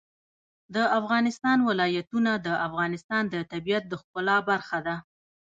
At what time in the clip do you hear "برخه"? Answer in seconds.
4.49-4.77